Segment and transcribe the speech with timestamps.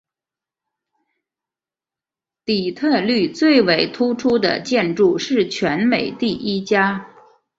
[2.43, 7.07] 底特律最为突出的建筑是全美第一家。